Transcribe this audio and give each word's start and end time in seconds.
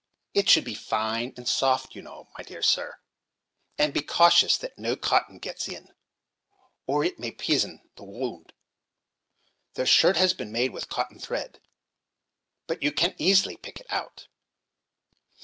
It 0.33 0.49
should 0.49 0.63
be 0.63 0.73
fine 0.73 1.31
and 1.37 1.47
soft, 1.47 1.93
you 1.93 2.01
know, 2.01 2.27
my 2.35 2.43
dear 2.43 2.63
sir; 2.63 2.97
and 3.77 3.93
be 3.93 4.01
cautious 4.01 4.57
that 4.57 4.75
no 4.75 4.95
cotton 4.95 5.37
gets 5.37 5.67
in, 5.67 5.89
or 6.87 7.03
it 7.05 7.19
may 7.19 7.29
p'izen 7.29 7.81
the 7.97 8.03
wound. 8.03 8.51
The 9.75 9.85
shirt 9.85 10.17
has 10.17 10.33
been 10.33 10.51
made 10.51 10.73
with 10.73 10.89
cotton 10.89 11.19
thread, 11.19 11.61
but 12.65 12.81
you 12.81 12.91
can 12.91 13.13
easily 13.19 13.57
pick 13.57 13.79
it 13.79 13.85
out." 13.93 14.25